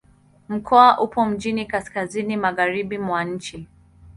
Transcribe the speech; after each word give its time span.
Mkoa 0.49 0.99
upo 1.01 1.25
mjini 1.25 1.65
kaskazini-magharibi 1.65 2.97
mwa 2.97 3.23
nchi. 3.23 3.67